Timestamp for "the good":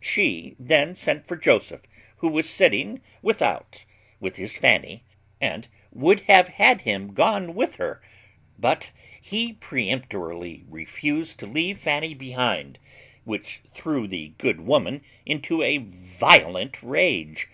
14.08-14.62